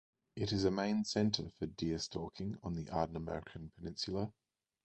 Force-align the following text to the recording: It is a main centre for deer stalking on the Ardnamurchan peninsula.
It 0.35 0.51
is 0.51 0.63
a 0.63 0.71
main 0.71 1.05
centre 1.05 1.51
for 1.59 1.67
deer 1.67 1.99
stalking 1.99 2.57
on 2.63 2.73
the 2.73 2.85
Ardnamurchan 2.85 3.69
peninsula. 3.77 4.33